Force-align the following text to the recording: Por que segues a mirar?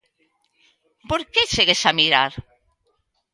Por 1.09 1.21
que 1.33 1.43
segues 1.55 1.81
a 1.89 1.91
mirar? 1.99 2.31